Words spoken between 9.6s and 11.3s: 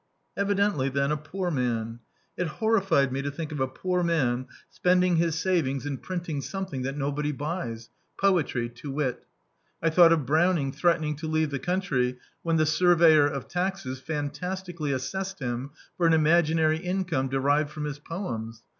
I thou^t of Browning threatening to